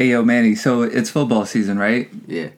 [0.00, 0.54] Hey, yo, Manny.
[0.54, 2.08] So it's football season, right?
[2.26, 2.48] Yeah.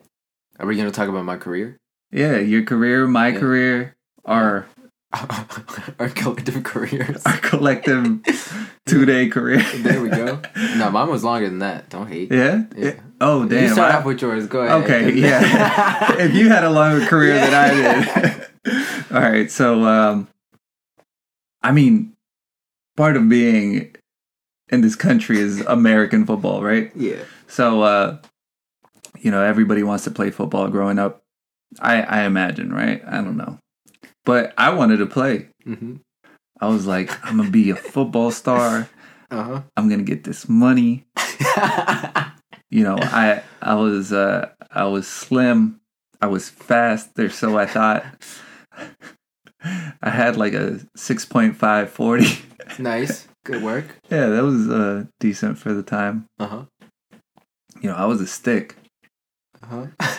[0.60, 1.76] Are we gonna talk about my career?
[2.12, 3.40] Yeah, your career, my Yeah.
[3.40, 4.66] career, our
[5.98, 7.20] Our collective careers.
[7.26, 8.20] our collective
[8.86, 9.60] two day career.
[9.78, 10.40] There we go.
[10.76, 11.90] No, mine was longer than that.
[11.90, 12.30] Don't hate.
[12.30, 12.62] Yeah.
[12.76, 13.00] Yeah.
[13.20, 13.72] Oh You damn.
[13.72, 14.46] start I- off with yours.
[14.46, 14.84] Go ahead.
[14.84, 15.12] okay.
[15.12, 16.14] Yeah.
[16.20, 18.46] if you had a longer career than I did.
[19.12, 19.50] All right.
[19.50, 20.28] So, um,
[21.60, 22.12] I mean,
[22.96, 23.96] part of being
[24.72, 26.90] in this country is American football, right?
[26.96, 27.22] yeah.
[27.46, 28.18] So, uh,
[29.20, 31.22] you know, everybody wants to play football growing up.
[31.80, 33.02] I, I imagine, right?
[33.06, 33.58] I don't know.
[34.24, 35.48] But I wanted to play.
[35.66, 35.96] Mm-hmm.
[36.60, 38.88] I was like, I'm going to be a football star.
[39.32, 39.62] Uh-huh.
[39.78, 41.06] I'm going to get this money.
[42.72, 45.78] You know, I I was uh I was slim.
[46.22, 48.02] I was fast, or so I thought.
[50.02, 52.26] I had like a 6.5 40.
[52.82, 53.28] nice.
[53.44, 53.96] Good work.
[54.10, 56.26] yeah, that was uh decent for the time.
[56.38, 56.64] Uh huh.
[57.80, 58.76] You know, I was a stick.
[59.62, 60.16] Uh huh.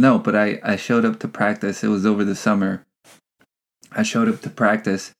[0.00, 1.82] No, but I I showed up to practice.
[1.82, 2.86] It was over the summer.
[3.90, 5.10] I showed up to practice.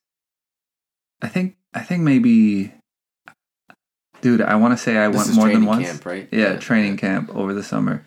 [1.21, 2.73] I think I think maybe
[4.21, 5.87] dude, I want to say I This went more than training once.
[5.89, 6.29] camp, right?
[6.31, 8.07] Yeah, training camp over the summer.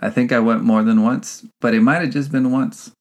[0.00, 2.92] I think I went more than once, but it might have just been once.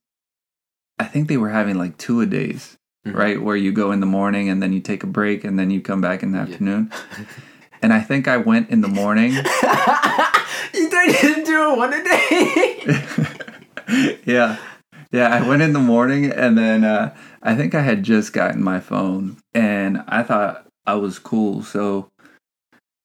[1.00, 2.76] I think they were having like two a days,
[3.08, 3.16] Mhm.
[3.16, 3.42] right?
[3.42, 5.82] Where you go in the morning and then you take a break and then you
[5.82, 6.44] come back in the Yeah.
[6.46, 6.92] afternoon.
[7.82, 9.32] And I think I went in the morning.
[10.74, 14.18] you didn't do it one a day.
[14.26, 14.58] yeah.
[15.14, 18.62] Yeah, I went in the morning and then uh, I think I had just gotten
[18.62, 21.64] my phone and I thought I was cool.
[21.64, 22.10] So,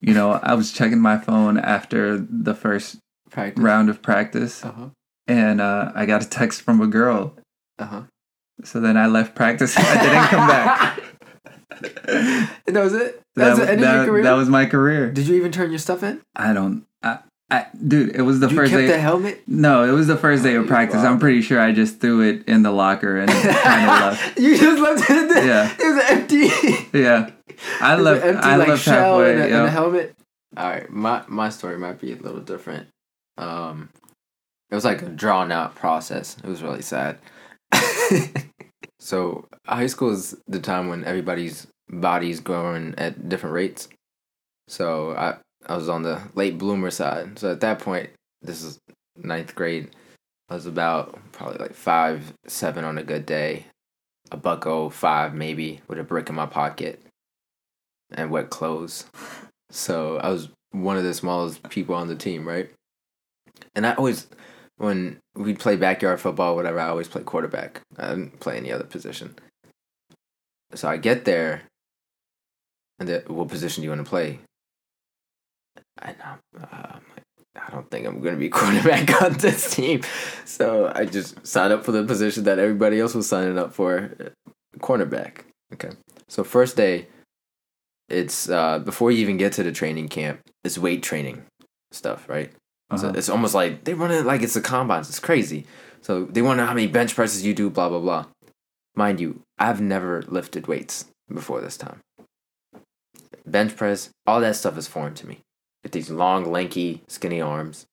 [0.00, 2.98] you know, I was checking my phone after the first
[3.30, 3.62] Practice.
[3.62, 4.88] round of practice Uh huh.
[5.28, 7.36] and uh, I got a text from a girl.
[7.78, 8.02] Uh huh.
[8.62, 11.00] So then I left practice I didn't come back.
[12.66, 13.20] that was it.
[13.34, 14.22] That, That, was the end of your career.
[14.22, 15.10] that was my career.
[15.10, 16.20] Did you even turn your stuff in?
[16.36, 16.86] I don't.
[17.02, 17.18] I,
[17.50, 18.86] I, dude, it was the you first kept day.
[18.86, 19.42] the helmet.
[19.46, 21.00] no, it was the first day of practice.
[21.02, 24.38] I'm pretty sure I just threw it in the locker and kind of left.
[24.38, 25.16] you just left it.
[25.16, 25.46] In there.
[25.46, 25.76] Yeah.
[25.78, 26.98] It was empty.
[26.98, 27.30] Yeah,
[27.80, 28.24] I left.
[28.24, 29.32] empty I like left shell halfway.
[29.32, 29.58] and a, yeah.
[29.58, 30.14] and a helmet.
[30.56, 32.86] All right, my my story might be a little different.
[33.36, 33.90] Um,
[34.70, 36.36] it was like a drawn out process.
[36.42, 37.18] It was really sad.
[38.98, 43.88] so high school is the time when everybody's body's growing at different rates.
[44.68, 45.36] So I
[45.66, 47.38] I was on the late bloomer side.
[47.38, 48.10] So at that point,
[48.42, 48.78] this is
[49.16, 49.90] ninth grade.
[50.48, 53.66] I was about probably like five seven on a good day,
[54.30, 57.00] a buck oh five maybe with a brick in my pocket,
[58.12, 59.06] and wet clothes.
[59.70, 62.70] So I was one of the smallest people on the team, right?
[63.74, 64.26] And I always,
[64.84, 67.80] when we'd play backyard football, whatever, I always play quarterback.
[67.96, 69.36] I didn't play any other position.
[70.74, 71.62] So I get there,
[72.98, 74.40] and the, what position do you want to play?
[76.02, 76.38] And I'm,
[77.56, 80.02] I don't think I'm going to be quarterback on this team.
[80.44, 84.14] So I just signed up for the position that everybody else was signing up for,
[84.20, 85.42] uh, cornerback.
[85.72, 85.90] Okay.
[86.28, 87.08] So first day,
[88.08, 91.44] it's uh, before you even get to the training camp, it's weight training
[91.90, 92.52] stuff, right?
[92.96, 93.12] So Uh-huh.
[93.16, 95.08] it's almost like they run it like it's a combines.
[95.08, 95.66] It's crazy.
[96.02, 98.26] So they want to know how many bench presses you do, blah blah blah.
[98.94, 102.00] Mind you, I've never lifted weights before this time.
[103.46, 105.40] Bench press, all that stuff is foreign to me.
[105.82, 107.86] With these long, lanky, skinny arms.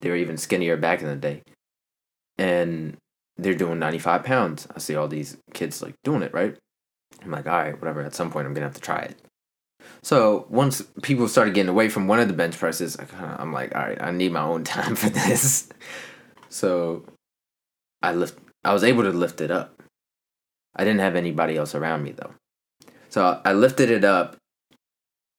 [0.00, 1.42] They were even skinnier back in the day.
[2.38, 2.96] And
[3.36, 4.66] they're doing 95 pounds.
[4.74, 6.56] I see all these kids like doing it, right?
[7.22, 8.02] I'm like, all right, whatever.
[8.02, 9.16] At some point, I'm gonna have to try it.
[10.02, 13.52] So once people started getting away from one of the bench presses, I kinda, I'm
[13.52, 15.68] like, all right, I need my own time for this.
[16.48, 17.04] So
[18.02, 18.38] I lift.
[18.64, 19.82] I was able to lift it up.
[20.74, 22.34] I didn't have anybody else around me though.
[23.08, 24.36] So I lifted it up,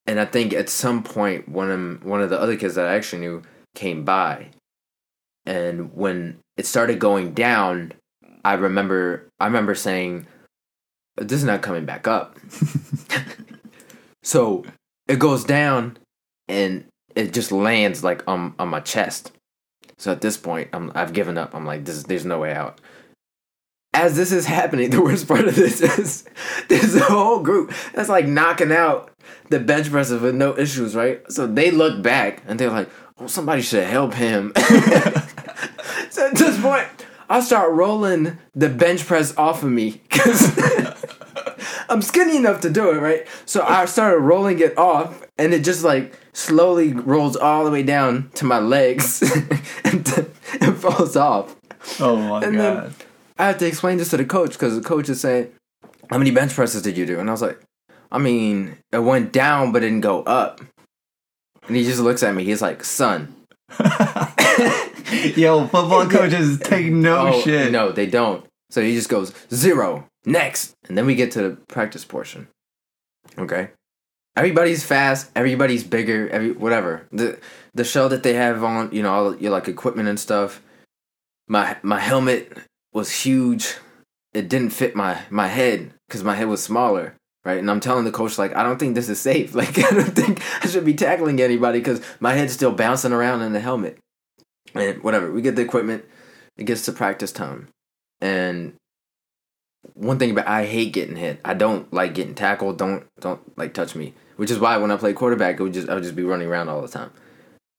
[0.06, 2.96] and I think at some point one of one of the other kids that I
[2.96, 3.44] actually knew
[3.76, 4.50] came by,
[5.46, 7.94] and when it started going down,
[8.44, 10.28] I remember I remember saying,
[11.18, 12.38] "This is not coming back up."
[14.30, 14.64] So
[15.08, 15.98] it goes down
[16.48, 16.86] and
[17.16, 19.32] it just lands like on on my chest.
[19.98, 21.56] So at this point, I'm I've given up.
[21.56, 22.80] I'm like, this there's no way out.
[23.92, 26.26] As this is happening, the worst part of this is
[26.68, 29.10] there's a whole group that's like knocking out
[29.50, 31.24] the bench presses with no issues, right?
[31.32, 34.54] So they look back and they're like, oh, somebody should help him.
[36.12, 36.88] so at this point,
[37.28, 40.56] I start rolling the bench press off of me because
[41.90, 43.26] I'm skinny enough to do it, right?
[43.46, 47.84] So I started rolling it off, and it just like slowly rolls all the way
[47.84, 49.22] down to my legs
[49.84, 50.08] and
[50.54, 51.56] it falls off.
[52.00, 52.94] oh my And then- god.
[53.38, 55.48] I had to explain this to the coach because the coach is saying,
[56.10, 57.58] "How many bench presses did you do?" And I was like,
[58.12, 60.60] "I mean, it went down, but it didn't go up."
[61.68, 62.44] and he just looks at me.
[62.44, 63.34] He's like, "Son."
[65.36, 67.72] Yo, football coaches take no oh, shit.
[67.72, 68.46] No, they don't.
[68.70, 72.48] So he just goes zero next, and then we get to the practice portion.
[73.38, 73.70] Okay,
[74.36, 77.08] everybody's fast, everybody's bigger, every whatever.
[77.12, 77.40] The
[77.74, 80.62] the shell that they have on, you know, all your like equipment and stuff.
[81.48, 82.58] My my helmet
[82.94, 83.76] was huge.
[84.34, 87.60] It didn't fit my my head because my head was smaller, right?
[87.60, 89.56] And I'm telling the coach like, I don't think this is safe.
[89.60, 93.42] Like, I don't think I should be tackling anybody because my head's still bouncing around
[93.42, 93.98] in the helmet.
[94.74, 96.06] And whatever, we get the equipment.
[96.58, 97.70] It gets to practice time,
[98.22, 98.74] and
[99.94, 101.40] one thing about I hate getting hit.
[101.44, 102.78] I don't like getting tackled.
[102.78, 104.14] Don't don't like touch me.
[104.36, 106.48] Which is why when I play quarterback, it would just I would just be running
[106.48, 107.12] around all the time.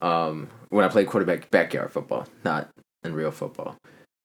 [0.01, 2.71] Um, when I play quarterback, backyard football, not
[3.05, 3.77] in real football.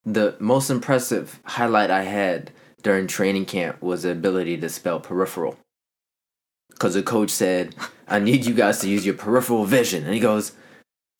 [0.06, 2.52] The most impressive highlight I had
[2.82, 5.58] during training camp was the ability to spell peripheral.
[6.70, 7.76] Because the coach said,
[8.08, 10.52] "I need you guys to use your peripheral vision," and he goes,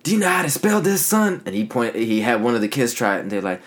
[0.04, 1.96] "Do you know how to spell this, son?" And he point.
[1.96, 3.62] He had one of the kids try it, and they're like,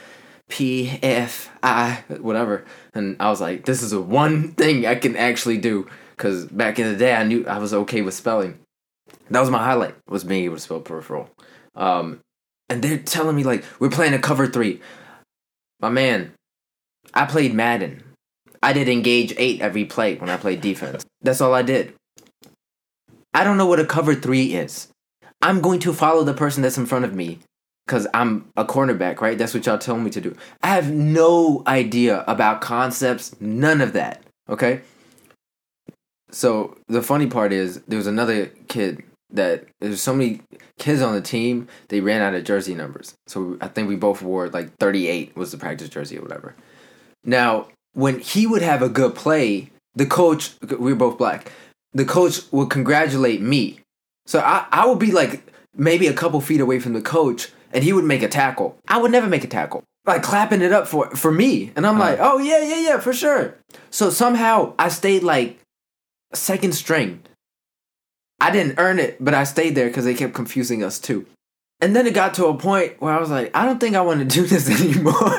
[0.48, 2.64] P F I whatever.
[2.94, 5.86] And I was like, this is a one thing I can actually do
[6.16, 8.58] because back in the day I knew I was okay with spelling.
[9.30, 11.30] That was my highlight was being able to spell peripheral.
[11.74, 12.20] Um,
[12.68, 14.80] and they're telling me like we're playing a cover three.
[15.80, 16.32] My man,
[17.14, 18.02] I played Madden.
[18.62, 21.06] I did engage eight every play when I played defense.
[21.22, 21.94] That's all I did.
[23.32, 24.88] I don't know what a cover three is.
[25.40, 27.38] I'm going to follow the person that's in front of me
[27.88, 29.38] because I'm a cornerback, right?
[29.38, 30.36] That's what y'all tell me to do.
[30.62, 34.22] I have no idea about concepts, none of that.
[34.46, 34.82] Okay.
[36.30, 40.42] So the funny part is there was another kid that there's so many
[40.78, 43.14] kids on the team they ran out of jersey numbers.
[43.26, 46.54] So I think we both wore like 38 was the practice jersey or whatever.
[47.24, 51.50] Now when he would have a good play, the coach we were both black.
[51.94, 53.80] The coach would congratulate me.
[54.26, 55.42] So I I would be like
[55.74, 58.76] maybe a couple feet away from the coach and he would make a tackle.
[58.88, 59.82] I would never make a tackle.
[60.06, 61.72] Like clapping it up for for me.
[61.76, 62.00] And I'm Uh.
[62.00, 63.54] like, "Oh yeah, yeah, yeah, for sure."
[63.90, 65.58] So somehow I stayed like
[66.34, 67.20] second string.
[68.40, 71.26] I didn't earn it, but I stayed there cuz they kept confusing us too.
[71.80, 74.00] And then it got to a point where I was like, "I don't think I
[74.00, 75.38] want to do this anymore."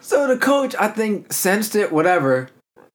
[0.00, 2.48] so the coach, I think, sensed it whatever.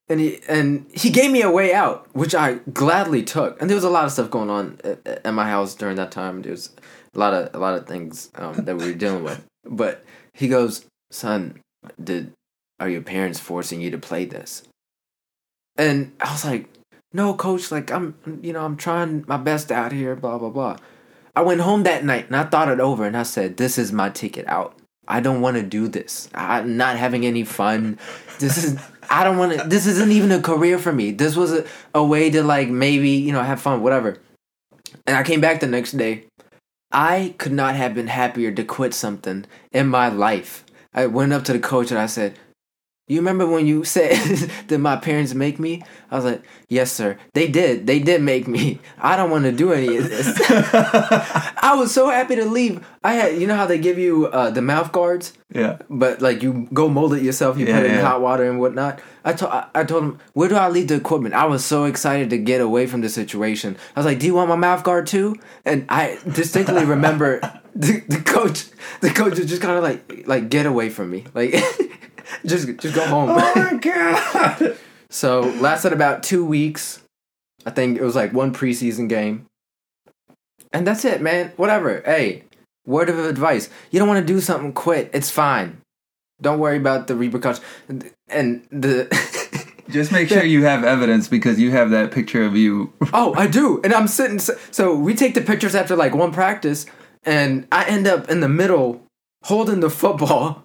[0.09, 3.59] And he and he gave me a way out, which I gladly took.
[3.61, 6.11] And there was a lot of stuff going on at, at my house during that
[6.11, 6.41] time.
[6.41, 6.69] There was
[7.15, 9.43] a lot of a lot of things um, that we were dealing with.
[9.65, 11.59] But he goes, "Son,
[12.01, 12.31] did
[12.79, 14.63] are your parents forcing you to play this?"
[15.77, 16.69] And I was like,
[17.11, 17.71] "No, coach.
[17.71, 20.15] Like I'm, you know, I'm trying my best out here.
[20.15, 20.77] Blah blah blah."
[21.35, 23.91] I went home that night and I thought it over and I said, "This is
[23.91, 24.77] my ticket out.
[25.07, 26.29] I don't want to do this.
[26.33, 27.99] I'm not having any fun.
[28.39, 28.79] This is."
[29.09, 29.67] I don't want to.
[29.67, 31.11] This isn't even a career for me.
[31.11, 34.17] This was a, a way to like maybe you know have fun, whatever.
[35.05, 36.25] And I came back the next day.
[36.93, 40.63] I could not have been happier to quit something in my life.
[40.93, 42.37] I went up to the coach and I said,
[43.13, 44.17] "You remember when you said
[44.67, 47.17] that my parents make me?" I was like, "Yes, sir.
[47.33, 47.87] They did.
[47.87, 48.79] They did make me.
[48.97, 52.85] I don't want to do any of this." I was so happy to leave.
[53.03, 55.77] I had, you know how they give you uh, the mouth guards, yeah.
[55.89, 57.57] but like you go mold it yourself.
[57.57, 59.01] You Yeah, put it in hot water and whatnot.
[59.25, 61.85] I told I, I told him, "Where do I leave the equipment?" I was so
[61.85, 63.77] excited to get away from the situation.
[63.95, 67.39] I was like, "Do you want my mouth guard too?" And I distinctly remember
[67.75, 68.65] the, the coach.
[69.01, 71.53] The coach was just kind of like, like get away from me, like
[72.45, 73.29] just just go home.
[73.31, 74.77] Oh my god.
[75.09, 76.99] So lasted about two weeks.
[77.67, 79.45] I think it was like one preseason game.
[80.71, 81.51] And that's it, man.
[81.55, 82.01] Whatever.
[82.03, 82.45] Hey,
[82.87, 83.69] word of advice.
[83.91, 85.11] You don't want to do something, quit.
[85.13, 85.81] It's fine.
[86.41, 87.63] Don't worry about the repercussions.
[88.27, 89.07] And the
[89.89, 92.91] Just make sure you have evidence because you have that picture of you.
[93.13, 93.81] Oh, I do.
[93.83, 96.85] And I'm sitting so we take the pictures after like one practice
[97.23, 99.03] and I end up in the middle
[99.43, 100.62] holding the football.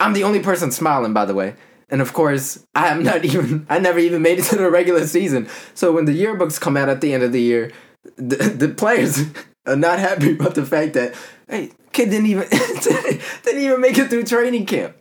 [0.00, 1.54] I'm the only person smiling by the way.
[1.90, 5.06] And of course, I am not even I never even made it to the regular
[5.06, 5.48] season.
[5.74, 7.72] So when the yearbooks come out at the end of the year,
[8.16, 9.24] the, the players
[9.66, 11.14] are not happy about the fact that
[11.48, 12.48] hey, kid didn't even
[13.44, 14.96] didn't even make it through training camp.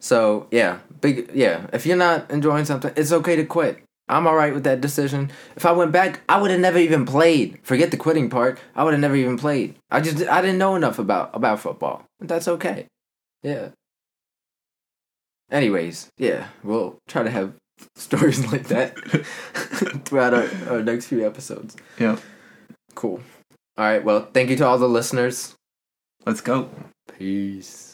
[0.00, 1.66] So yeah, big yeah.
[1.72, 3.82] If you're not enjoying something, it's okay to quit.
[4.10, 5.30] I'm all right with that decision.
[5.54, 7.58] If I went back, I would have never even played.
[7.62, 8.58] Forget the quitting part.
[8.74, 9.74] I would have never even played.
[9.90, 12.04] I just I didn't know enough about about football.
[12.20, 12.86] That's okay.
[13.42, 13.70] Yeah.
[15.50, 17.54] Anyways, yeah, we'll try to have
[17.96, 18.98] stories like that
[20.04, 21.76] throughout our, our next few episodes.
[21.98, 22.18] Yeah.
[22.94, 23.20] Cool.
[23.76, 24.04] All right.
[24.04, 25.54] Well, thank you to all the listeners.
[26.26, 26.68] Let's go.
[27.16, 27.87] Peace.